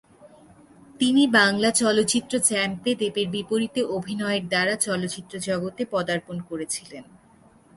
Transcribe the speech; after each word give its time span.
তিনি 0.99 1.23
বাংলা 1.37 1.69
চলচ্চিত্র 1.73 2.33
চ্যাম্প-এ 2.39 2.93
দেবের 2.95 3.27
বিপরীতে 3.29 3.81
অভিনয়ের 3.97 4.43
দ্বারা 4.47 4.73
চলচ্চিত্র 4.77 5.33
জগতে 5.39 5.83
পদার্পণ 5.91 6.37
করেছিলেন। 6.41 7.03